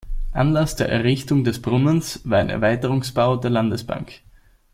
[0.31, 4.21] Anlass der Errichtung des Brunnens war ein Erweiterungsbau der Landesbank.